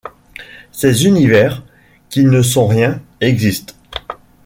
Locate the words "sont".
2.41-2.65